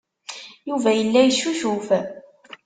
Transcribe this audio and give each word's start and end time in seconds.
Yuba 0.69 0.89
yella 0.93 1.19
yeccucuf. 1.23 1.87